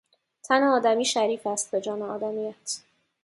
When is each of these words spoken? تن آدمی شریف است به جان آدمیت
تن 0.43 0.63
آدمی 0.63 1.05
شریف 1.05 1.47
است 1.47 1.71
به 1.71 1.81
جان 1.81 2.01
آدمیت 2.01 2.77